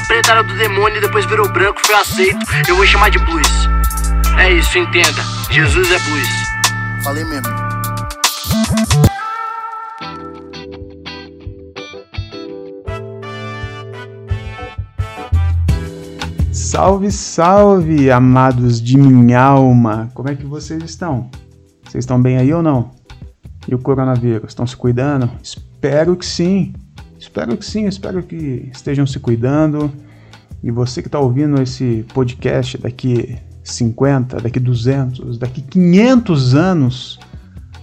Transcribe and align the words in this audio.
era 0.00 0.06
preta, 0.06 0.30
era 0.32 0.42
do 0.42 0.54
demônio 0.56 0.98
e 0.98 1.00
depois 1.00 1.24
virou 1.26 1.48
branco, 1.52 1.80
foi 1.84 1.94
aceito. 1.94 2.38
Eu 2.68 2.76
vou 2.76 2.86
chamar 2.86 3.10
de 3.10 3.18
blues. 3.18 3.46
É 4.38 4.52
isso, 4.52 4.78
entenda. 4.78 5.22
Jesus 5.50 5.90
é 5.90 5.98
blues. 5.98 7.04
Falei 7.04 7.24
mesmo. 7.24 7.48
Salve, 16.52 17.10
salve, 17.10 18.10
amados 18.10 18.80
de 18.80 18.96
minha 18.96 19.42
alma! 19.42 20.08
Como 20.14 20.28
é 20.28 20.36
que 20.36 20.46
vocês 20.46 20.82
estão? 20.84 21.28
Vocês 21.84 22.04
estão 22.04 22.22
bem 22.22 22.38
aí 22.38 22.52
ou 22.54 22.62
não? 22.62 22.92
E 23.66 23.74
o 23.74 23.78
coronavírus? 23.78 24.50
Estão 24.50 24.66
se 24.66 24.76
cuidando? 24.76 25.28
Espero 25.42 26.16
que 26.16 26.24
sim. 26.24 26.72
Espero 27.20 27.54
que 27.54 27.66
sim, 27.66 27.86
espero 27.86 28.22
que 28.22 28.70
estejam 28.72 29.06
se 29.06 29.20
cuidando. 29.20 29.92
E 30.62 30.70
você 30.70 31.02
que 31.02 31.08
está 31.08 31.20
ouvindo 31.20 31.60
esse 31.60 32.04
podcast 32.14 32.78
daqui 32.78 33.36
50, 33.62 34.38
daqui 34.38 34.58
200, 34.58 35.36
daqui 35.36 35.60
500 35.60 36.54
anos, 36.54 37.20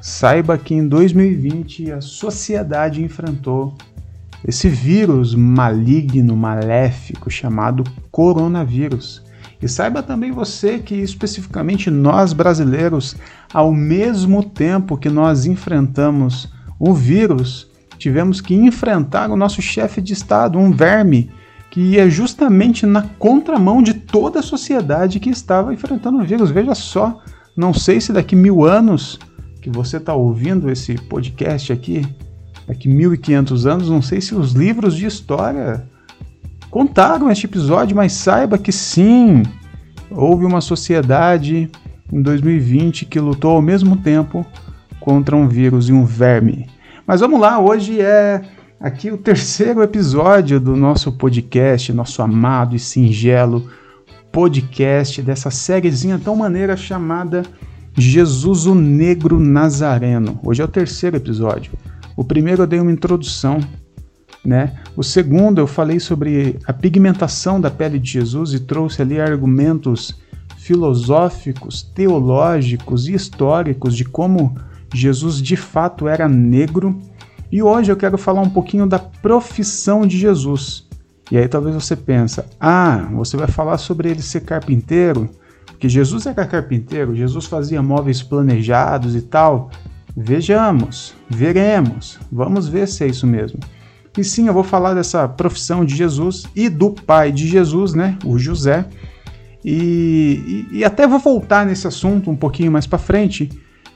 saiba 0.02 0.58
que 0.58 0.74
em 0.74 0.88
2020 0.88 1.92
a 1.92 2.02
sociedade 2.02 3.04
enfrentou 3.04 3.76
esse 4.46 4.68
vírus 4.70 5.36
maligno, 5.36 6.36
maléfico 6.36 7.30
chamado 7.30 7.84
coronavírus. 8.10 9.24
E 9.62 9.68
saiba 9.68 10.02
também 10.02 10.32
você 10.32 10.80
que 10.80 10.96
especificamente 10.96 11.92
nós 11.92 12.34
brasileiros, 12.34 13.16
ao 13.54 13.72
mesmo 13.72 14.44
tempo 14.44 14.98
que 14.98 15.10
nós 15.10 15.46
enfrentamos 15.46 16.52
o 16.80 16.92
vírus, 16.94 17.67
tivemos 17.98 18.42
que 18.42 18.56
enfrentar 18.56 19.30
o 19.30 19.36
nosso 19.36 19.62
chefe 19.62 20.02
de 20.02 20.14
estado, 20.14 20.58
um 20.58 20.72
verme 20.72 21.30
que 21.70 21.82
ia 21.82 22.10
justamente 22.10 22.86
na 22.86 23.02
contramão 23.02 23.82
de 23.82 23.94
toda 23.94 24.40
a 24.40 24.44
sociedade 24.44 25.20
que 25.20 25.30
estava 25.30 25.74
enfrentando 25.74 26.18
o 26.18 26.24
vírus. 26.24 26.50
Veja 26.50 26.74
só, 26.74 27.22
não 27.56 27.74
sei 27.74 28.00
se 28.00 28.14
daqui 28.14 28.36
mil 28.36 28.66
anos 28.66 29.20
que 29.62 29.70
você 29.70 29.98
está 29.98 30.14
ouvindo 30.14 30.70
esse 30.70 30.96
podcast 30.96 31.74
aqui, 31.74 32.06
daqui 32.68 32.88
1500 32.88 33.66
anos, 33.66 33.90
não 33.90 34.02
sei 34.02 34.22
se 34.22 34.34
os 34.34 34.54
livros 34.54 34.96
de 34.96 35.06
história 35.06 35.88
contaram 36.70 37.30
este 37.30 37.46
episódio, 37.46 37.96
mas 37.96 38.14
saiba 38.14 38.58
que 38.58 38.72
sim, 38.72 39.44
houve 40.10 40.46
uma 40.46 40.62
sociedade 40.62 41.70
em 42.12 42.22
2020 42.22 43.06
que 43.06 43.20
lutou 43.20 43.52
ao 43.52 43.62
mesmo 43.62 43.98
tempo 43.98 44.46
contra 45.00 45.36
um 45.36 45.48
vírus 45.48 45.90
e 45.90 45.94
um 45.94 46.06
verme. 46.06 46.68
Mas 47.08 47.22
vamos 47.22 47.40
lá, 47.40 47.58
hoje 47.58 48.02
é 48.02 48.42
aqui 48.82 49.10
o 49.10 49.18
terceiro 49.18 49.82
episódio 49.82 50.60
do 50.60 50.76
nosso 50.76 51.10
podcast, 51.14 51.94
nosso 51.94 52.22
amado 52.22 52.76
e 52.76 52.80
singelo 52.80 53.70
podcast 54.30 55.22
dessa 55.22 55.50
sériezinha 55.50 56.20
tão 56.22 56.36
maneira 56.36 56.76
chamada 56.76 57.44
Jesus 57.98 58.66
o 58.66 58.76
Negro 58.76 59.40
Nazareno. 59.40 60.38
Hoje 60.44 60.62
é 60.62 60.66
o 60.66 60.68
terceiro 60.68 61.16
episódio. 61.16 61.72
O 62.14 62.26
primeiro 62.26 62.64
eu 62.64 62.68
dei 62.68 62.82
uma 62.82 62.92
introdução, 62.92 63.62
né? 64.44 64.76
O 64.94 65.02
segundo 65.02 65.60
eu 65.60 65.66
falei 65.66 66.02
sobre 66.02 66.60
a 66.66 66.74
pigmentação 66.74 67.62
da 67.62 67.72
pele 67.72 68.00
de 68.00 68.12
Jesus 68.12 68.52
e 68.52 68.60
trouxe 68.60 69.02
ali 69.02 69.18
argumentos 69.18 70.14
filosóficos, 70.58 71.84
teológicos 71.84 73.08
e 73.08 73.14
históricos 73.14 73.96
de 73.96 74.04
como 74.04 74.58
Jesus 74.94 75.42
de 75.42 75.56
fato 75.56 76.08
era 76.08 76.28
negro. 76.28 77.00
E 77.52 77.62
hoje 77.62 77.92
eu 77.92 77.98
quero 77.98 78.18
falar 78.18 78.42
um 78.42 78.50
pouquinho 78.50 78.86
da 78.88 79.00
profissão 79.00 80.06
de 80.06 80.18
Jesus. 80.18 80.88
E 81.32 81.38
aí 81.38 81.48
talvez 81.48 81.76
você 81.76 81.96
pensa: 81.96 82.46
"Ah, 82.60 83.08
você 83.14 83.36
vai 83.38 83.48
falar 83.48 83.78
sobre 83.78 84.10
ele 84.10 84.22
ser 84.22 84.42
carpinteiro?" 84.42 85.30
Porque 85.66 85.88
Jesus 85.88 86.26
era 86.26 86.46
carpinteiro, 86.46 87.16
Jesus 87.16 87.46
fazia 87.46 87.84
móveis 87.84 88.24
planejados 88.24 89.16
e 89.16 89.22
tal. 89.22 89.70
Vejamos, 90.16 91.14
veremos, 91.30 92.18
vamos 92.32 92.68
ver 92.68 92.88
se 92.88 93.04
é 93.04 93.08
isso 93.08 93.28
mesmo. 93.28 93.60
E 94.18 94.24
sim, 94.24 94.48
eu 94.48 94.54
vou 94.54 94.64
falar 94.64 94.96
dessa 94.96 95.28
profissão 95.28 95.86
de 95.86 95.96
Jesus 95.96 96.48
e 96.56 96.68
do 96.68 96.90
pai 96.90 97.32
de 97.32 97.48
Jesus, 97.48 97.94
né, 97.94 98.18
o 98.26 98.40
José. 98.40 98.88
E, 99.64 100.66
e, 100.72 100.78
e 100.80 100.84
até 100.84 101.06
vou 101.06 101.20
voltar 101.20 101.64
nesse 101.64 101.86
assunto 101.88 102.32
um 102.32 102.36
pouquinho 102.36 102.72
mais 102.72 102.88
para 102.88 102.98
frente, 102.98 103.48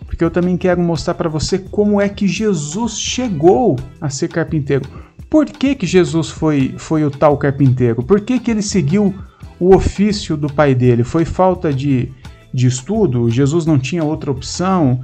porque 0.06 0.23
eu 0.23 0.31
também 0.31 0.57
quero 0.57 0.81
mostrar 0.81 1.13
para 1.13 1.29
você 1.29 1.57
como 1.57 2.00
é 2.01 2.09
que 2.09 2.28
Jesus 2.28 3.00
chegou 3.00 3.78
a 4.00 4.09
ser 4.09 4.28
carpinteiro. 4.28 4.88
Por 5.29 5.45
que, 5.45 5.75
que 5.75 5.85
Jesus 5.85 6.29
foi, 6.29 6.73
foi 6.78 7.06
o 7.06 7.12
tal 7.12 7.38
carpinteiro? 7.38 8.03
Por 8.03 8.19
que, 8.22 8.39
que 8.39 8.51
ele 8.51 8.62
seguiu 8.62 9.16
o 9.59 9.73
ofício 9.73 10.35
do 10.35 10.51
pai 10.51 10.75
dele? 10.75 11.03
Foi 11.03 11.23
falta 11.23 11.72
de, 11.72 12.12
de 12.53 12.67
estudo? 12.67 13.29
Jesus 13.29 13.66
não 13.66 13.79
tinha 13.79 14.03
outra 14.03 14.31
opção? 14.31 15.01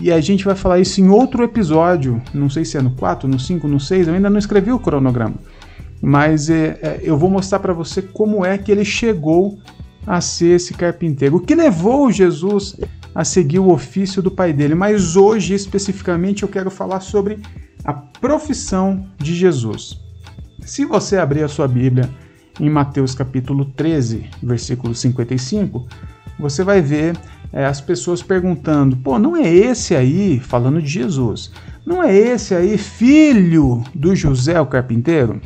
E 0.00 0.10
a 0.10 0.20
gente 0.20 0.44
vai 0.44 0.54
falar 0.54 0.80
isso 0.80 1.00
em 1.00 1.08
outro 1.08 1.44
episódio, 1.44 2.20
não 2.32 2.48
sei 2.48 2.64
se 2.64 2.76
é 2.76 2.82
no 2.82 2.92
4, 2.92 3.28
no 3.28 3.38
5, 3.38 3.68
no 3.68 3.78
6, 3.78 4.08
eu 4.08 4.14
ainda 4.14 4.30
não 4.30 4.38
escrevi 4.38 4.72
o 4.72 4.78
cronograma. 4.78 5.36
Mas 6.00 6.48
é, 6.48 6.78
é, 6.82 7.00
eu 7.02 7.16
vou 7.16 7.30
mostrar 7.30 7.58
para 7.58 7.72
você 7.72 8.00
como 8.00 8.44
é 8.44 8.56
que 8.56 8.72
ele 8.72 8.84
chegou 8.84 9.58
a 10.06 10.20
ser 10.20 10.56
esse 10.56 10.72
carpinteiro. 10.74 11.36
O 11.36 11.40
que 11.40 11.54
levou 11.54 12.10
Jesus 12.10 12.76
a 13.18 13.24
seguir 13.24 13.58
o 13.58 13.72
ofício 13.72 14.22
do 14.22 14.30
pai 14.30 14.52
dele. 14.52 14.76
Mas 14.76 15.16
hoje, 15.16 15.52
especificamente, 15.52 16.44
eu 16.44 16.48
quero 16.48 16.70
falar 16.70 17.00
sobre 17.00 17.40
a 17.84 17.92
profissão 17.92 19.08
de 19.18 19.34
Jesus. 19.34 20.00
Se 20.60 20.84
você 20.84 21.16
abrir 21.16 21.42
a 21.42 21.48
sua 21.48 21.66
Bíblia 21.66 22.08
em 22.60 22.70
Mateus 22.70 23.16
capítulo 23.16 23.64
13, 23.64 24.30
versículo 24.40 24.94
55, 24.94 25.88
você 26.38 26.62
vai 26.62 26.80
ver 26.80 27.18
é, 27.52 27.66
as 27.66 27.80
pessoas 27.80 28.22
perguntando: 28.22 28.96
pô, 28.96 29.18
não 29.18 29.36
é 29.36 29.52
esse 29.52 29.96
aí, 29.96 30.38
falando 30.38 30.80
de 30.80 30.86
Jesus, 30.86 31.50
não 31.84 32.00
é 32.00 32.16
esse 32.16 32.54
aí 32.54 32.78
filho 32.78 33.82
do 33.92 34.14
José 34.14 34.60
o 34.60 34.66
carpinteiro? 34.66 35.40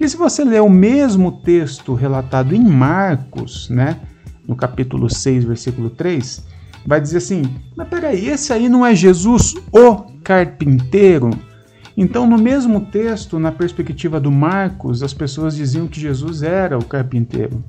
E 0.00 0.08
se 0.08 0.16
você 0.16 0.42
ler 0.42 0.60
o 0.60 0.68
mesmo 0.68 1.30
texto 1.30 1.94
relatado 1.94 2.52
em 2.52 2.64
Marcos, 2.64 3.70
né, 3.70 3.96
no 4.44 4.56
capítulo 4.56 5.08
6, 5.08 5.44
versículo 5.44 5.88
3, 5.88 6.55
vai 6.86 7.00
dizer 7.00 7.18
assim: 7.18 7.42
mas 7.76 7.88
peraí, 7.88 8.28
esse 8.28 8.52
aí 8.52 8.68
não 8.68 8.86
é 8.86 8.94
Jesus 8.94 9.54
o 9.72 9.96
carpinteiro? 10.22 11.30
Então, 11.96 12.26
no 12.26 12.36
mesmo 12.36 12.80
texto, 12.80 13.38
na 13.38 13.50
perspectiva 13.50 14.20
do 14.20 14.30
Marcos, 14.30 15.02
as 15.02 15.14
pessoas 15.14 15.56
diziam 15.56 15.88
que 15.88 15.98
Jesus 15.98 16.42
era 16.42 16.78
o 16.78 16.84
carpinteiro. 16.84 17.64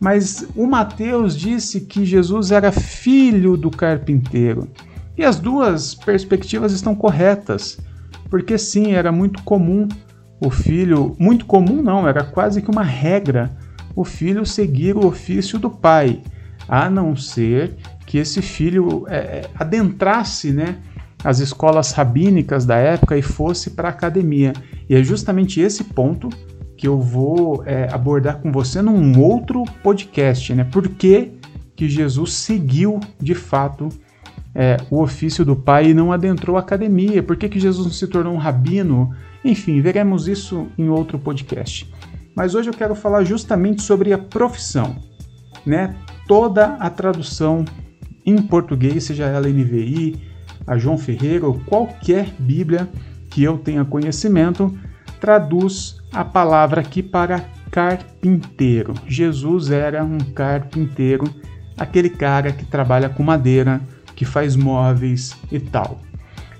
Mas 0.00 0.46
o 0.56 0.66
Mateus 0.66 1.36
disse 1.36 1.82
que 1.82 2.04
Jesus 2.04 2.50
era 2.50 2.72
filho 2.72 3.56
do 3.56 3.70
carpinteiro. 3.70 4.68
E 5.16 5.24
as 5.24 5.38
duas 5.38 5.94
perspectivas 5.94 6.72
estão 6.72 6.94
corretas, 6.94 7.78
porque 8.30 8.56
sim, 8.56 8.92
era 8.92 9.12
muito 9.12 9.42
comum 9.42 9.88
o 10.40 10.50
filho, 10.50 11.14
muito 11.18 11.46
comum 11.46 11.82
não, 11.82 12.06
era 12.06 12.22
quase 12.22 12.60
que 12.60 12.70
uma 12.70 12.82
regra, 12.82 13.50
o 13.94 14.04
filho 14.04 14.44
seguir 14.44 14.96
o 14.96 15.06
ofício 15.06 15.58
do 15.58 15.70
pai, 15.70 16.22
a 16.68 16.90
não 16.90 17.16
ser 17.16 17.76
que 18.16 18.20
esse 18.20 18.40
filho 18.40 19.04
é, 19.08 19.16
é 19.16 19.50
adentrasse, 19.54 20.50
né, 20.50 20.78
as 21.22 21.38
escolas 21.38 21.92
rabínicas 21.92 22.64
da 22.64 22.76
época 22.76 23.14
e 23.14 23.20
fosse 23.20 23.70
para 23.70 23.88
a 23.88 23.90
academia. 23.90 24.54
E 24.88 24.94
é 24.94 25.04
justamente 25.04 25.60
esse 25.60 25.84
ponto 25.84 26.30
que 26.78 26.88
eu 26.88 26.98
vou 26.98 27.62
é, 27.66 27.88
abordar 27.92 28.38
com 28.38 28.50
você 28.50 28.80
num 28.80 29.20
outro 29.20 29.64
podcast, 29.82 30.54
né? 30.54 30.64
Por 30.64 30.88
que, 30.88 31.32
que 31.74 31.90
Jesus 31.90 32.32
seguiu 32.32 33.00
de 33.20 33.34
fato 33.34 33.90
é, 34.54 34.78
o 34.90 35.02
ofício 35.02 35.44
do 35.44 35.54
Pai 35.54 35.90
e 35.90 35.94
não 35.94 36.10
adentrou 36.10 36.56
a 36.56 36.60
academia? 36.60 37.22
Por 37.22 37.36
que, 37.36 37.50
que 37.50 37.60
Jesus 37.60 37.86
não 37.86 37.92
se 37.92 38.06
tornou 38.06 38.32
um 38.32 38.38
rabino? 38.38 39.14
Enfim, 39.44 39.82
veremos 39.82 40.26
isso 40.26 40.68
em 40.78 40.88
outro 40.88 41.18
podcast. 41.18 41.92
Mas 42.34 42.54
hoje 42.54 42.70
eu 42.70 42.74
quero 42.74 42.94
falar 42.94 43.24
justamente 43.24 43.82
sobre 43.82 44.14
a 44.14 44.18
profissão, 44.18 44.96
né? 45.66 45.94
Toda 46.26 46.76
a 46.76 46.88
tradução 46.88 47.64
em 48.26 48.42
português, 48.42 49.04
seja 49.04 49.24
ela 49.24 49.48
NVI, 49.48 50.20
a 50.66 50.76
João 50.76 50.98
Ferreira 50.98 51.46
ou 51.46 51.60
qualquer 51.60 52.26
Bíblia 52.38 52.88
que 53.30 53.44
eu 53.44 53.56
tenha 53.56 53.84
conhecimento, 53.84 54.76
traduz 55.20 55.98
a 56.12 56.24
palavra 56.24 56.80
aqui 56.80 57.02
para 57.02 57.44
carpinteiro. 57.70 58.94
Jesus 59.06 59.70
era 59.70 60.02
um 60.02 60.18
carpinteiro, 60.18 61.24
aquele 61.78 62.10
cara 62.10 62.52
que 62.52 62.64
trabalha 62.64 63.08
com 63.08 63.22
madeira, 63.22 63.80
que 64.14 64.24
faz 64.24 64.56
móveis 64.56 65.36
e 65.52 65.60
tal. 65.60 66.00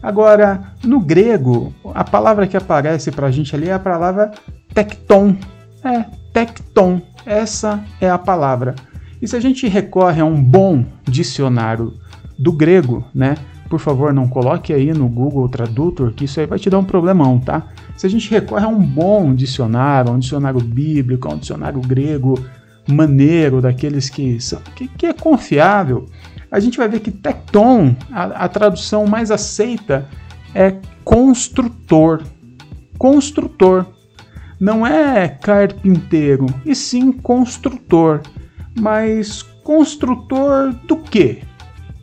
Agora, 0.02 0.72
no 0.84 1.00
grego, 1.00 1.74
a 1.94 2.04
palavra 2.04 2.46
que 2.46 2.56
aparece 2.56 3.10
para 3.10 3.26
a 3.26 3.30
gente 3.30 3.56
ali 3.56 3.68
é 3.68 3.72
a 3.72 3.78
palavra 3.78 4.30
tecton. 4.72 5.36
É, 5.82 6.04
tecton. 6.32 7.00
Essa 7.24 7.82
é 8.00 8.08
a 8.08 8.18
palavra. 8.18 8.74
E 9.20 9.26
se 9.26 9.36
a 9.36 9.40
gente 9.40 9.66
recorre 9.66 10.20
a 10.20 10.24
um 10.24 10.42
bom 10.42 10.84
dicionário 11.04 11.94
do 12.38 12.52
grego, 12.52 13.04
né, 13.14 13.36
por 13.68 13.80
favor, 13.80 14.12
não 14.12 14.28
coloque 14.28 14.72
aí 14.72 14.92
no 14.92 15.08
Google 15.08 15.48
Tradutor, 15.48 16.12
que 16.12 16.24
isso 16.24 16.38
aí 16.38 16.46
vai 16.46 16.58
te 16.58 16.70
dar 16.70 16.78
um 16.78 16.84
problemão, 16.84 17.38
tá? 17.38 17.66
Se 17.96 18.06
a 18.06 18.10
gente 18.10 18.30
recorre 18.30 18.64
a 18.64 18.68
um 18.68 18.80
bom 18.80 19.34
dicionário, 19.34 20.12
um 20.12 20.18
dicionário 20.18 20.60
bíblico, 20.60 21.32
um 21.32 21.38
dicionário 21.38 21.80
grego 21.80 22.38
maneiro, 22.86 23.60
daqueles 23.60 24.08
que, 24.08 24.40
são, 24.40 24.60
que, 24.76 24.86
que 24.86 25.06
é 25.06 25.12
confiável, 25.12 26.06
a 26.50 26.60
gente 26.60 26.78
vai 26.78 26.88
ver 26.88 27.00
que 27.00 27.10
tecton, 27.10 27.96
a, 28.12 28.44
a 28.44 28.48
tradução 28.48 29.06
mais 29.06 29.30
aceita, 29.30 30.06
é 30.54 30.76
construtor. 31.04 32.22
Construtor. 32.96 33.86
Não 34.58 34.86
é 34.86 35.28
carpinteiro, 35.28 36.46
e 36.64 36.74
sim 36.74 37.12
construtor. 37.12 38.22
Mas 38.78 39.43
construtor 39.43 40.73
do 40.87 40.96
quê? 40.96 41.43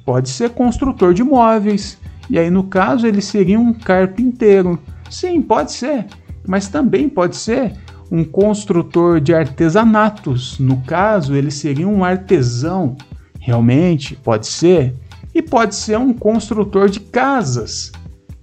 Pode 0.05 0.29
ser 0.29 0.49
construtor 0.49 1.13
de 1.13 1.23
móveis, 1.23 1.97
e 2.29 2.37
aí 2.37 2.49
no 2.49 2.63
caso 2.63 3.07
ele 3.07 3.21
seria 3.21 3.59
um 3.59 3.73
carpinteiro. 3.73 4.79
Sim, 5.09 5.41
pode 5.41 5.71
ser, 5.71 6.07
mas 6.45 6.67
também 6.67 7.07
pode 7.07 7.35
ser 7.35 7.73
um 8.11 8.23
construtor 8.23 9.19
de 9.19 9.33
artesanatos. 9.33 10.59
No 10.59 10.77
caso, 10.81 11.35
ele 11.35 11.49
seria 11.49 11.87
um 11.87 12.03
artesão. 12.03 12.95
Realmente, 13.39 14.15
pode 14.15 14.45
ser. 14.45 14.93
E 15.33 15.41
pode 15.41 15.73
ser 15.73 15.97
um 15.97 16.13
construtor 16.13 16.89
de 16.89 16.99
casas. 16.99 17.91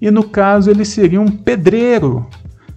E 0.01 0.11
no 0.11 0.25
caso, 0.25 0.71
ele 0.71 0.85
seria 0.85 1.21
um 1.21 1.31
pedreiro. 1.31 2.27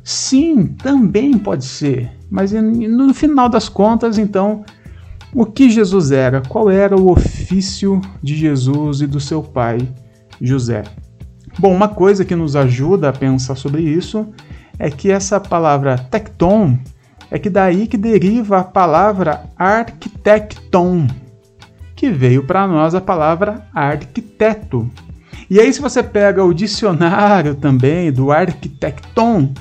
Sim, 0.04 0.68
também 0.68 1.36
pode 1.36 1.66
ser. 1.66 2.12
Mas 2.30 2.52
no 2.52 3.12
final 3.14 3.50
das 3.50 3.68
contas, 3.68 4.20
então, 4.20 4.64
o 5.34 5.46
que 5.46 5.70
Jesus 5.70 6.12
era? 6.12 6.42
Qual 6.42 6.70
era 6.70 6.96
o 6.96 7.12
ofício 7.12 8.00
de 8.22 8.36
Jesus 8.36 9.02
e 9.02 9.08
do 9.08 9.20
seu 9.20 9.42
pai, 9.42 9.80
José? 10.40 10.84
Bom, 11.58 11.74
uma 11.74 11.88
coisa 11.88 12.24
que 12.24 12.36
nos 12.36 12.56
ajuda 12.56 13.10
a 13.10 13.14
pensar 13.14 13.56
sobre 13.56 13.82
isso 13.82 14.28
é 14.78 14.90
que 14.90 15.12
essa 15.12 15.40
palavra 15.40 15.98
tecton 15.98 16.78
é 17.32 17.40
que 17.40 17.50
daí 17.50 17.88
que 17.88 17.98
deriva 17.98 18.60
a 18.60 18.64
palavra 18.64 19.44
arquitecton, 19.58 21.08
que 21.96 22.12
veio 22.12 22.46
para 22.46 22.68
nós 22.68 22.94
a 22.94 23.02
palavra 23.02 23.68
arquiteto. 23.74 24.90
E 25.50 25.60
aí, 25.60 25.72
se 25.74 25.82
você 25.82 26.04
pega 26.04 26.44
o 26.44 26.54
dicionário 26.54 27.56
também 27.56 28.12
do 28.12 28.32
arquitecton, 28.32 29.52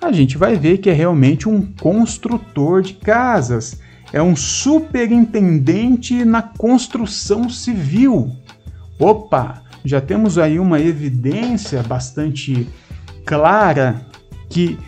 a 0.00 0.12
gente 0.12 0.38
vai 0.38 0.56
ver 0.56 0.78
que 0.78 0.90
é 0.90 0.92
realmente 0.92 1.48
um 1.48 1.62
construtor 1.62 2.82
de 2.82 2.94
casas 2.94 3.80
é 4.12 4.22
um 4.22 4.36
superintendente 4.36 6.24
na 6.24 6.42
construção 6.42 7.48
civil. 7.48 8.30
Opa, 8.98 9.62
já 9.84 10.00
temos 10.00 10.38
aí 10.38 10.58
uma 10.58 10.80
evidência 10.80 11.82
bastante 11.82 12.68
clara 13.24 14.00
que 14.48 14.78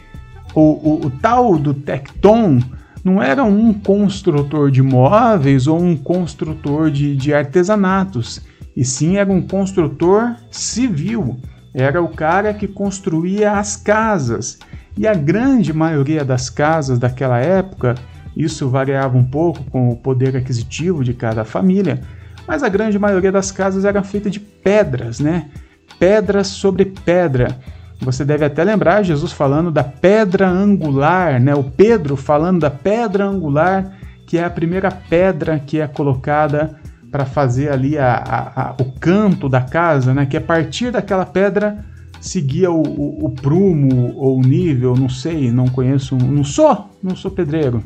o, 0.54 0.60
o, 0.60 1.06
o 1.06 1.10
tal 1.10 1.58
do 1.58 1.74
Tecton 1.74 2.60
não 3.04 3.22
era 3.22 3.44
um 3.44 3.72
construtor 3.72 4.70
de 4.70 4.82
móveis 4.82 5.66
ou 5.66 5.80
um 5.80 5.96
construtor 5.96 6.90
de, 6.90 7.16
de 7.16 7.32
artesanatos, 7.32 8.40
e 8.76 8.84
sim 8.84 9.16
era 9.16 9.30
um 9.30 9.42
construtor 9.42 10.36
civil. 10.50 11.38
Era 11.74 12.02
o 12.02 12.08
cara 12.08 12.52
que 12.54 12.66
construía 12.66 13.52
as 13.52 13.76
casas. 13.76 14.58
E 14.96 15.06
a 15.06 15.14
grande 15.14 15.72
maioria 15.72 16.24
das 16.24 16.50
casas 16.50 16.98
daquela 16.98 17.38
época 17.38 17.94
isso 18.38 18.68
variava 18.68 19.18
um 19.18 19.24
pouco 19.24 19.64
com 19.64 19.90
o 19.90 19.96
poder 19.96 20.36
aquisitivo 20.36 21.02
de 21.02 21.12
cada 21.12 21.44
família, 21.44 22.00
mas 22.46 22.62
a 22.62 22.68
grande 22.68 22.96
maioria 22.96 23.32
das 23.32 23.50
casas 23.50 23.84
era 23.84 24.00
feita 24.04 24.30
de 24.30 24.38
pedras, 24.38 25.18
né? 25.18 25.50
Pedras 25.98 26.46
sobre 26.46 26.84
pedra. 26.84 27.58
Você 28.00 28.24
deve 28.24 28.44
até 28.44 28.62
lembrar 28.62 29.02
Jesus 29.02 29.32
falando 29.32 29.72
da 29.72 29.82
pedra 29.82 30.48
angular, 30.48 31.40
né? 31.40 31.52
O 31.54 31.64
Pedro 31.64 32.16
falando 32.16 32.60
da 32.60 32.70
pedra 32.70 33.26
angular, 33.26 33.92
que 34.24 34.38
é 34.38 34.44
a 34.44 34.50
primeira 34.50 34.90
pedra 34.90 35.58
que 35.58 35.80
é 35.80 35.88
colocada 35.88 36.78
para 37.10 37.24
fazer 37.24 37.72
ali 37.72 37.98
a, 37.98 38.14
a, 38.14 38.62
a, 38.62 38.74
o 38.80 38.92
canto 39.00 39.48
da 39.48 39.62
casa, 39.62 40.14
né? 40.14 40.26
Que 40.26 40.36
a 40.36 40.40
partir 40.40 40.92
daquela 40.92 41.26
pedra 41.26 41.84
seguia 42.20 42.70
o, 42.70 42.82
o, 42.82 43.26
o 43.26 43.30
prumo 43.30 44.14
ou 44.16 44.38
o 44.38 44.42
nível, 44.42 44.94
não 44.94 45.08
sei, 45.08 45.50
não 45.50 45.66
conheço, 45.66 46.16
não 46.16 46.44
sou, 46.44 46.88
não 47.02 47.16
sou 47.16 47.32
pedreiro. 47.32 47.82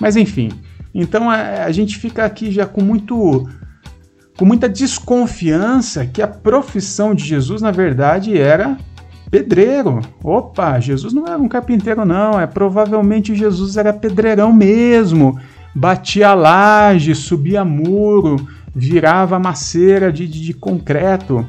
Mas 0.00 0.16
enfim, 0.16 0.50
então 0.94 1.30
a, 1.30 1.64
a 1.64 1.72
gente 1.72 1.96
fica 1.96 2.24
aqui 2.24 2.50
já 2.50 2.66
com 2.66 2.82
muito 2.82 3.48
com 4.36 4.44
muita 4.46 4.68
desconfiança 4.68 6.06
que 6.06 6.22
a 6.22 6.26
profissão 6.26 7.14
de 7.14 7.24
Jesus 7.24 7.60
na 7.60 7.70
verdade 7.70 8.36
era 8.36 8.76
pedreiro. 9.30 10.00
Opa, 10.22 10.78
Jesus 10.80 11.12
não 11.12 11.26
era 11.26 11.38
um 11.38 11.48
carpinteiro 11.48 12.04
não, 12.04 12.40
é 12.40 12.46
provavelmente 12.46 13.34
Jesus 13.34 13.76
era 13.76 13.92
pedreirão 13.92 14.52
mesmo. 14.52 15.38
Batia 15.74 16.34
laje, 16.34 17.14
subia 17.14 17.64
muro, 17.64 18.36
virava 18.74 19.38
maceira 19.38 20.12
de, 20.12 20.28
de, 20.28 20.42
de 20.42 20.52
concreto. 20.52 21.46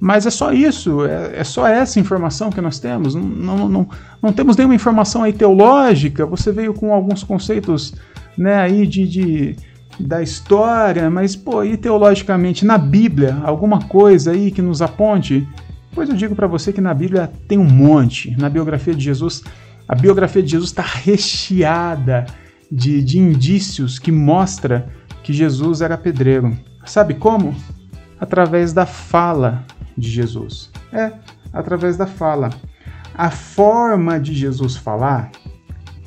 Mas 0.00 0.26
é 0.26 0.30
só 0.30 0.52
isso, 0.52 1.04
é, 1.04 1.40
é, 1.40 1.44
só 1.44 1.66
essa 1.66 1.98
informação 1.98 2.50
que 2.50 2.60
nós 2.60 2.78
temos. 2.78 3.14
Não, 3.14 3.22
não, 3.22 3.68
não, 3.68 3.88
não, 4.22 4.32
temos 4.32 4.56
nenhuma 4.56 4.74
informação 4.74 5.24
aí 5.24 5.32
teológica. 5.32 6.24
Você 6.26 6.52
veio 6.52 6.72
com 6.72 6.92
alguns 6.92 7.24
conceitos 7.24 7.94
né, 8.36 8.54
aí 8.54 8.86
de, 8.86 9.08
de 9.08 9.56
da 9.98 10.22
história, 10.22 11.10
mas 11.10 11.34
pô, 11.34 11.64
e 11.64 11.76
teologicamente 11.76 12.64
na 12.64 12.78
Bíblia, 12.78 13.36
alguma 13.42 13.80
coisa 13.82 14.30
aí 14.30 14.52
que 14.52 14.62
nos 14.62 14.80
aponte? 14.80 15.46
Pois 15.92 16.08
eu 16.08 16.14
digo 16.14 16.36
para 16.36 16.46
você 16.46 16.72
que 16.72 16.80
na 16.80 16.94
Bíblia 16.94 17.30
tem 17.48 17.58
um 17.58 17.64
monte. 17.64 18.36
Na 18.38 18.48
biografia 18.48 18.94
de 18.94 19.02
Jesus, 19.02 19.42
a 19.88 19.96
biografia 19.96 20.42
de 20.42 20.50
Jesus 20.52 20.70
está 20.70 20.82
recheada 20.82 22.26
de, 22.70 23.02
de 23.02 23.18
indícios 23.18 23.98
que 23.98 24.12
mostra 24.12 24.88
que 25.24 25.32
Jesus 25.32 25.80
era 25.80 25.98
pedreiro. 25.98 26.56
Sabe 26.86 27.14
como? 27.14 27.54
Através 28.20 28.72
da 28.72 28.86
fala 28.86 29.64
de 29.98 30.08
Jesus? 30.10 30.70
É 30.92 31.12
através 31.52 31.96
da 31.96 32.06
fala. 32.06 32.50
A 33.14 33.30
forma 33.30 34.18
de 34.18 34.34
Jesus 34.34 34.76
falar, 34.76 35.30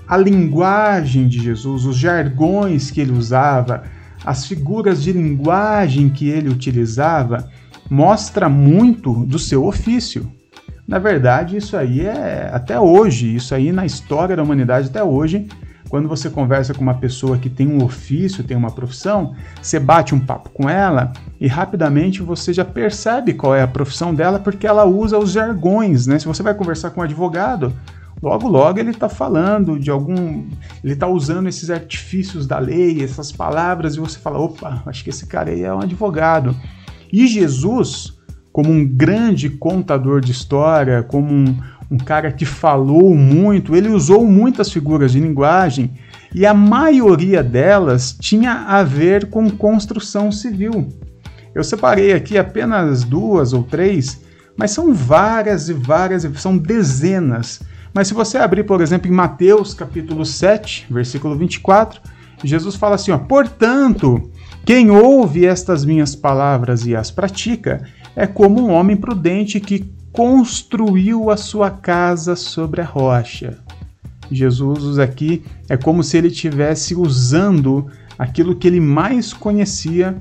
a 0.07 0.17
linguagem 0.17 1.27
de 1.27 1.41
Jesus, 1.41 1.85
os 1.85 1.97
jargões 1.97 2.89
que 2.89 3.01
ele 3.01 3.11
usava, 3.11 3.83
as 4.25 4.45
figuras 4.45 5.03
de 5.03 5.11
linguagem 5.11 6.09
que 6.09 6.29
ele 6.29 6.49
utilizava, 6.49 7.49
mostra 7.89 8.47
muito 8.47 9.25
do 9.25 9.37
seu 9.37 9.65
ofício. 9.65 10.31
Na 10.87 10.99
verdade, 10.99 11.57
isso 11.57 11.75
aí 11.75 12.01
é 12.01 12.49
até 12.53 12.79
hoje, 12.79 13.35
isso 13.35 13.53
aí 13.53 13.71
na 13.71 13.85
história 13.85 14.35
da 14.35 14.43
humanidade 14.43 14.87
até 14.87 15.03
hoje 15.03 15.47
quando 15.91 16.07
você 16.07 16.29
conversa 16.29 16.73
com 16.73 16.81
uma 16.81 16.93
pessoa 16.93 17.37
que 17.37 17.49
tem 17.49 17.67
um 17.67 17.83
ofício, 17.83 18.45
tem 18.45 18.55
uma 18.55 18.71
profissão, 18.71 19.35
você 19.61 19.77
bate 19.77 20.15
um 20.15 20.19
papo 20.21 20.49
com 20.51 20.69
ela 20.69 21.11
e 21.37 21.47
rapidamente 21.47 22.21
você 22.21 22.53
já 22.53 22.63
percebe 22.63 23.33
qual 23.33 23.53
é 23.53 23.61
a 23.61 23.67
profissão 23.67 24.15
dela 24.15 24.39
porque 24.39 24.65
ela 24.65 24.85
usa 24.85 25.19
os 25.19 25.33
jargões, 25.33 26.07
né? 26.07 26.17
Se 26.17 26.25
você 26.25 26.41
vai 26.41 26.53
conversar 26.53 26.91
com 26.91 27.01
um 27.01 27.03
advogado, 27.03 27.73
logo 28.23 28.47
logo 28.47 28.79
ele 28.79 28.91
está 28.91 29.09
falando 29.09 29.77
de 29.77 29.91
algum, 29.91 30.45
ele 30.81 30.93
está 30.93 31.07
usando 31.07 31.49
esses 31.49 31.69
artifícios 31.69 32.47
da 32.47 32.57
lei, 32.57 33.03
essas 33.03 33.29
palavras 33.29 33.95
e 33.95 33.99
você 33.99 34.17
fala, 34.17 34.39
opa, 34.39 34.81
acho 34.85 35.03
que 35.03 35.09
esse 35.09 35.25
cara 35.25 35.51
aí 35.51 35.61
é 35.61 35.73
um 35.73 35.81
advogado. 35.81 36.55
E 37.11 37.27
Jesus, 37.27 38.17
como 38.53 38.71
um 38.71 38.87
grande 38.87 39.49
contador 39.49 40.21
de 40.21 40.31
história, 40.31 41.03
como 41.03 41.33
um, 41.33 41.57
um 41.91 41.97
cara 41.97 42.31
que 42.31 42.45
falou 42.45 43.13
muito, 43.13 43.75
ele 43.75 43.89
usou 43.89 44.25
muitas 44.25 44.71
figuras 44.71 45.11
de 45.11 45.19
linguagem 45.19 45.91
e 46.33 46.45
a 46.45 46.53
maioria 46.53 47.43
delas 47.43 48.15
tinha 48.17 48.53
a 48.65 48.81
ver 48.81 49.29
com 49.29 49.49
construção 49.49 50.31
civil. 50.31 50.87
Eu 51.53 51.65
separei 51.65 52.13
aqui 52.13 52.37
apenas 52.37 53.03
duas 53.03 53.51
ou 53.51 53.63
três, 53.63 54.21
mas 54.55 54.71
são 54.71 54.93
várias 54.93 55.67
e 55.67 55.73
várias, 55.73 56.23
são 56.35 56.57
dezenas. 56.57 57.61
Mas 57.93 58.07
se 58.07 58.13
você 58.13 58.37
abrir, 58.37 58.63
por 58.63 58.79
exemplo, 58.79 59.11
em 59.11 59.13
Mateus 59.13 59.73
capítulo 59.73 60.25
7, 60.25 60.87
versículo 60.89 61.35
24, 61.35 61.99
Jesus 62.41 62.77
fala 62.77 62.95
assim: 62.95 63.11
ó, 63.11 63.17
Portanto, 63.17 64.31
quem 64.65 64.89
ouve 64.89 65.45
estas 65.45 65.83
minhas 65.83 66.15
palavras 66.15 66.85
e 66.85 66.95
as 66.95 67.11
pratica 67.11 67.85
é 68.15 68.27
como 68.27 68.61
um 68.61 68.71
homem 68.71 68.95
prudente 68.95 69.59
que 69.59 69.85
construiu 70.11 71.29
a 71.29 71.37
sua 71.37 71.69
casa 71.71 72.35
sobre 72.35 72.81
a 72.81 72.85
rocha. 72.85 73.59
Jesus 74.29 74.83
usa 74.83 75.03
aqui 75.03 75.43
é 75.69 75.75
como 75.75 76.03
se 76.03 76.17
ele 76.17 76.27
estivesse 76.27 76.95
usando 76.95 77.87
aquilo 78.17 78.55
que 78.55 78.67
ele 78.67 78.79
mais 78.79 79.33
conhecia 79.33 80.15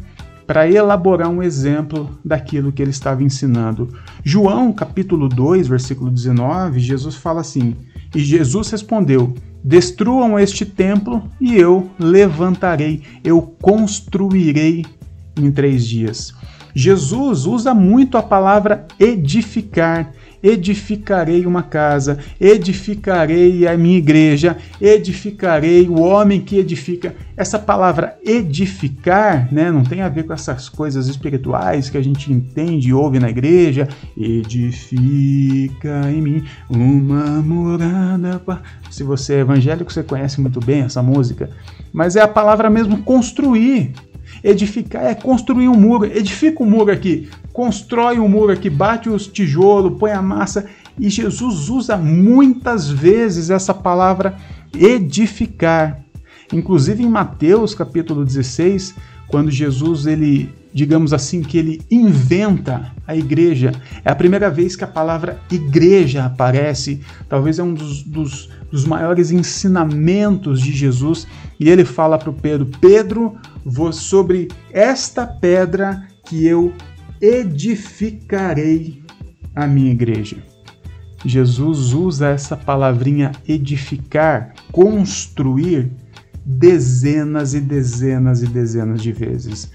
para 0.46 0.68
elaborar 0.68 1.28
um 1.28 1.42
exemplo 1.42 2.18
daquilo 2.24 2.72
que 2.72 2.82
ele 2.82 2.90
estava 2.90 3.22
ensinando. 3.22 3.94
João, 4.24 4.72
capítulo 4.72 5.28
2, 5.28 5.68
versículo 5.68 6.10
19, 6.10 6.80
Jesus 6.80 7.14
fala 7.14 7.40
assim: 7.40 7.76
E 8.14 8.18
Jesus 8.18 8.70
respondeu: 8.70 9.32
Destruam 9.62 10.38
este 10.38 10.64
templo 10.64 11.22
e 11.40 11.54
eu 11.54 11.88
levantarei, 11.98 13.02
eu 13.22 13.42
construirei 13.62 14.84
em 15.36 15.52
três 15.52 15.86
dias. 15.86 16.34
Jesus 16.74 17.46
usa 17.46 17.74
muito 17.74 18.16
a 18.16 18.22
palavra 18.22 18.86
edificar 18.98 20.12
edificarei 20.42 21.46
uma 21.46 21.62
casa, 21.62 22.18
edificarei 22.40 23.66
a 23.66 23.76
minha 23.76 23.98
igreja, 23.98 24.56
edificarei 24.80 25.88
o 25.88 26.00
homem 26.00 26.40
que 26.40 26.58
edifica. 26.58 27.14
Essa 27.36 27.58
palavra 27.58 28.18
edificar, 28.24 29.52
né, 29.52 29.70
não 29.70 29.82
tem 29.82 30.02
a 30.02 30.08
ver 30.08 30.24
com 30.24 30.32
essas 30.32 30.68
coisas 30.68 31.08
espirituais 31.08 31.88
que 31.88 31.96
a 31.96 32.02
gente 32.02 32.32
entende 32.32 32.88
e 32.88 32.94
ouve 32.94 33.18
na 33.18 33.30
igreja. 33.30 33.88
Edifica 34.16 36.10
em 36.10 36.22
mim 36.22 36.44
uma 36.68 37.42
morada. 37.42 38.40
Se 38.90 39.02
você 39.02 39.34
é 39.34 39.40
evangélico, 39.40 39.92
você 39.92 40.02
conhece 40.02 40.40
muito 40.40 40.60
bem 40.60 40.82
essa 40.82 41.02
música. 41.02 41.50
Mas 41.92 42.16
é 42.16 42.20
a 42.20 42.28
palavra 42.28 42.70
mesmo 42.70 43.02
construir. 43.02 43.92
Edificar 44.42 45.04
é 45.04 45.14
construir 45.14 45.68
um 45.68 45.74
muro. 45.74 46.06
Edifica 46.06 46.62
um 46.62 46.66
muro 46.66 46.90
aqui, 46.90 47.28
constrói 47.52 48.18
um 48.18 48.28
muro 48.28 48.52
aqui, 48.52 48.70
bate 48.70 49.08
os 49.08 49.26
tijolos, 49.26 49.98
põe 49.98 50.12
a 50.12 50.22
massa. 50.22 50.66
E 50.98 51.08
Jesus 51.08 51.68
usa 51.68 51.96
muitas 51.96 52.88
vezes 52.90 53.50
essa 53.50 53.72
palavra 53.72 54.36
edificar. 54.74 56.00
Inclusive 56.52 57.02
em 57.02 57.08
Mateus 57.08 57.74
capítulo 57.74 58.24
16, 58.24 58.94
quando 59.28 59.50
Jesus 59.50 60.06
ele, 60.06 60.52
digamos 60.72 61.12
assim, 61.12 61.42
que 61.42 61.58
ele 61.58 61.82
inventa 61.90 62.92
a 63.06 63.16
igreja. 63.16 63.72
É 64.04 64.10
a 64.10 64.14
primeira 64.14 64.50
vez 64.50 64.76
que 64.76 64.84
a 64.84 64.88
palavra 64.88 65.40
igreja 65.50 66.24
aparece. 66.24 67.00
Talvez 67.28 67.58
é 67.58 67.62
um 67.62 67.74
dos, 67.74 68.02
dos, 68.02 68.48
dos 68.70 68.84
maiores 68.84 69.30
ensinamentos 69.30 70.60
de 70.60 70.72
Jesus. 70.72 71.26
E 71.58 71.68
ele 71.68 71.84
fala 71.84 72.18
para 72.18 72.30
o 72.30 72.34
Pedro: 72.34 72.66
Pedro, 72.80 73.36
vou 73.64 73.92
sobre 73.92 74.48
esta 74.72 75.26
pedra 75.26 76.06
que 76.24 76.46
eu 76.46 76.72
edificarei 77.20 79.02
a 79.54 79.66
minha 79.66 79.90
igreja. 79.90 80.36
Jesus 81.24 81.92
usa 81.92 82.28
essa 82.28 82.56
palavrinha 82.56 83.32
edificar, 83.46 84.54
construir, 84.72 85.90
dezenas 86.44 87.52
e 87.52 87.60
dezenas 87.60 88.42
e 88.42 88.46
dezenas 88.46 89.02
de 89.02 89.12
vezes. 89.12 89.70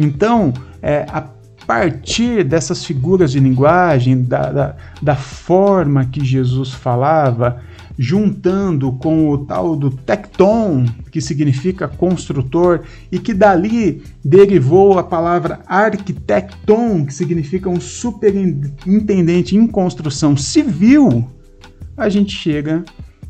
Então, 0.00 0.52
é, 0.82 1.06
a 1.08 1.22
partir 1.66 2.42
dessas 2.42 2.84
figuras 2.84 3.32
de 3.32 3.38
linguagem, 3.38 4.22
da, 4.22 4.50
da, 4.50 4.76
da 5.00 5.14
forma 5.14 6.04
que 6.06 6.24
Jesus 6.24 6.72
falava, 6.72 7.60
juntando 7.98 8.92
com 8.92 9.28
o 9.28 9.38
tal 9.44 9.76
do 9.76 9.90
tecton, 9.90 10.86
que 11.12 11.20
significa 11.20 11.86
construtor, 11.86 12.80
e 13.12 13.18
que 13.18 13.34
dali 13.34 14.02
derivou 14.24 14.98
a 14.98 15.02
palavra 15.02 15.60
arquitecton, 15.66 17.04
que 17.04 17.12
significa 17.12 17.68
um 17.68 17.78
superintendente 17.78 19.54
em 19.54 19.66
construção 19.66 20.36
civil, 20.36 21.28
a 21.94 22.08
gente 22.08 22.34
chega 22.34 22.82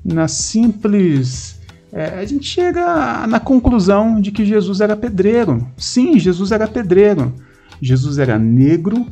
na 0.05 0.29
simples. 0.29 1.60
É, 1.93 2.21
a 2.21 2.25
gente 2.25 2.47
chega 2.47 3.27
na 3.27 3.41
conclusão 3.41 4.21
de 4.21 4.31
que 4.31 4.45
Jesus 4.45 4.81
era 4.81 4.97
pedreiro. 4.97 5.67
Sim, 5.77 6.19
Jesus 6.19 6.53
era 6.53 6.69
pedreiro. 6.69 7.35
Jesus 7.83 8.19
era 8.19 8.39
negro, 8.39 9.07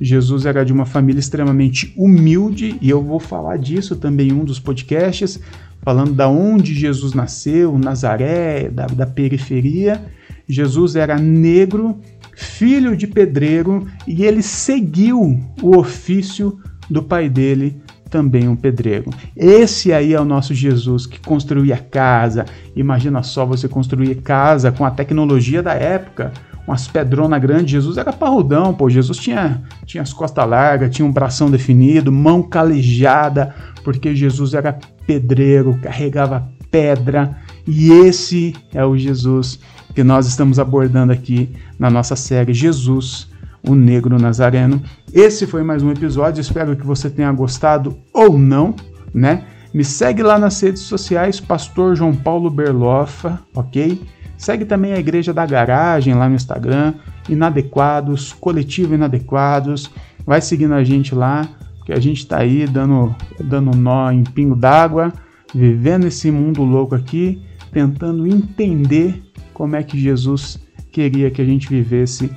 Jesus 0.00 0.46
era 0.46 0.64
de 0.64 0.72
uma 0.72 0.84
família 0.84 1.20
extremamente 1.20 1.92
humilde, 1.96 2.76
e 2.80 2.88
eu 2.88 3.02
vou 3.02 3.18
falar 3.18 3.56
disso 3.56 3.96
também 3.96 4.28
em 4.28 4.32
um 4.32 4.44
dos 4.44 4.58
podcasts, 4.58 5.40
falando 5.82 6.12
da 6.12 6.28
onde 6.28 6.74
Jesus 6.74 7.14
nasceu, 7.14 7.78
Nazaré, 7.78 8.68
da, 8.68 8.86
da 8.86 9.06
periferia. 9.06 10.00
Jesus 10.46 10.96
era 10.96 11.18
negro, 11.18 11.98
filho 12.34 12.96
de 12.96 13.06
pedreiro, 13.06 13.86
e 14.06 14.24
ele 14.24 14.42
seguiu 14.42 15.40
o 15.62 15.76
ofício 15.76 16.58
do 16.90 17.02
pai 17.02 17.28
dele, 17.28 17.80
também 18.10 18.48
um 18.48 18.56
pedreiro. 18.56 19.10
Esse 19.36 19.92
aí 19.92 20.12
é 20.12 20.20
o 20.20 20.24
nosso 20.24 20.52
Jesus 20.52 21.06
que 21.06 21.20
construía 21.20 21.76
casa. 21.78 22.44
Imagina 22.74 23.22
só 23.22 23.46
você 23.46 23.68
construir 23.68 24.16
casa 24.16 24.72
com 24.72 24.84
a 24.84 24.90
tecnologia 24.90 25.62
da 25.62 25.74
época 25.74 26.32
umas 26.66 26.86
pedronas 26.86 27.40
grandes. 27.40 27.70
Jesus 27.70 27.96
era 27.96 28.12
parrudão, 28.12 28.72
pô. 28.72 28.88
Jesus 28.88 29.18
tinha, 29.18 29.62
tinha 29.86 30.02
as 30.02 30.12
costas 30.12 30.48
largas, 30.48 30.94
tinha 30.94 31.06
um 31.06 31.12
bração 31.12 31.50
definido, 31.50 32.12
mão 32.12 32.42
calejada, 32.42 33.54
porque 33.82 34.14
Jesus 34.14 34.54
era 34.54 34.78
pedreiro, 35.06 35.78
carregava 35.82 36.48
pedra. 36.70 37.36
E 37.66 37.90
esse 37.90 38.54
é 38.72 38.84
o 38.84 38.96
Jesus 38.96 39.58
que 39.94 40.04
nós 40.04 40.26
estamos 40.26 40.58
abordando 40.58 41.12
aqui 41.12 41.50
na 41.78 41.90
nossa 41.90 42.14
série 42.14 42.54
Jesus, 42.54 43.28
o 43.66 43.74
Negro 43.74 44.18
Nazareno. 44.18 44.82
Esse 45.12 45.46
foi 45.46 45.62
mais 45.62 45.82
um 45.82 45.90
episódio, 45.90 46.40
espero 46.40 46.76
que 46.76 46.86
você 46.86 47.10
tenha 47.10 47.32
gostado 47.32 47.96
ou 48.12 48.38
não, 48.38 48.74
né? 49.12 49.44
Me 49.72 49.84
segue 49.84 50.22
lá 50.22 50.38
nas 50.38 50.60
redes 50.60 50.82
sociais, 50.82 51.38
Pastor 51.38 51.94
João 51.94 52.14
Paulo 52.14 52.50
Berlofa, 52.50 53.40
ok? 53.54 54.00
Segue 54.36 54.64
também 54.64 54.92
a 54.92 54.98
Igreja 54.98 55.32
da 55.32 55.46
Garagem 55.46 56.14
lá 56.14 56.28
no 56.28 56.34
Instagram, 56.34 56.94
Inadequados, 57.28 58.32
Coletivo 58.32 58.94
Inadequados. 58.94 59.90
Vai 60.26 60.40
seguindo 60.40 60.74
a 60.74 60.82
gente 60.82 61.14
lá, 61.14 61.48
que 61.84 61.92
a 61.92 62.00
gente 62.00 62.18
está 62.18 62.38
aí 62.38 62.66
dando, 62.66 63.14
dando 63.38 63.76
nó 63.76 64.10
em 64.10 64.24
pingo 64.24 64.56
d'água, 64.56 65.12
vivendo 65.54 66.06
esse 66.06 66.30
mundo 66.30 66.64
louco 66.64 66.94
aqui, 66.94 67.42
tentando 67.70 68.26
entender 68.26 69.22
como 69.52 69.76
é 69.76 69.82
que 69.82 69.98
Jesus 69.98 70.58
queria 70.90 71.30
que 71.30 71.42
a 71.42 71.44
gente 71.44 71.68
vivesse 71.68 72.30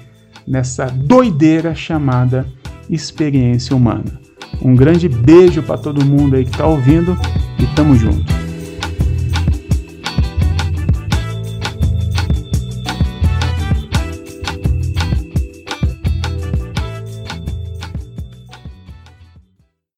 nessa 0.47 0.85
doideira 0.85 1.73
chamada 1.75 2.45
experiência 2.89 3.75
humana. 3.75 4.19
Um 4.61 4.75
grande 4.75 5.09
beijo 5.09 5.61
para 5.63 5.77
todo 5.77 6.05
mundo 6.05 6.35
aí 6.35 6.43
que 6.43 6.51
está 6.51 6.65
ouvindo 6.65 7.17
e 7.59 7.65
tamo 7.75 7.95
junto. 7.95 8.42